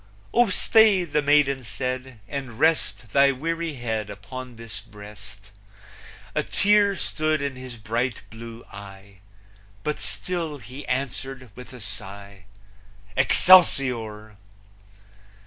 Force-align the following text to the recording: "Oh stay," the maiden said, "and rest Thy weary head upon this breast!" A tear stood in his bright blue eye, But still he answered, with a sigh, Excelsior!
"Oh 0.33 0.49
stay," 0.49 1.03
the 1.03 1.21
maiden 1.21 1.63
said, 1.63 2.21
"and 2.27 2.57
rest 2.57 3.09
Thy 3.13 3.31
weary 3.31 3.73
head 3.75 4.09
upon 4.09 4.55
this 4.55 4.79
breast!" 4.79 5.51
A 6.33 6.41
tear 6.41 6.95
stood 6.97 7.39
in 7.39 7.55
his 7.55 7.75
bright 7.77 8.23
blue 8.31 8.65
eye, 8.73 9.19
But 9.83 9.99
still 9.99 10.57
he 10.57 10.87
answered, 10.87 11.51
with 11.53 11.71
a 11.71 11.79
sigh, 11.79 12.45
Excelsior! 13.15 14.37